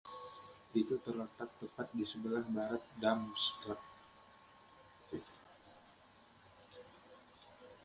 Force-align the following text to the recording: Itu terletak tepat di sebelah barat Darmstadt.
Itu 0.81 0.95
terletak 1.05 1.49
tepat 1.61 1.87
di 1.97 2.01
sebelah 2.01 2.41
barat 2.41 2.81
Darmstadt. 2.97 3.77